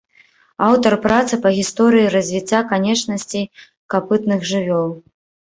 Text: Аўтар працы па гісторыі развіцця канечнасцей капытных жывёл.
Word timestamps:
Аўтар 0.67 0.95
працы 1.03 1.33
па 1.43 1.49
гісторыі 1.57 2.07
развіцця 2.15 2.61
канечнасцей 2.71 3.45
капытных 3.97 4.49
жывёл. 4.55 4.89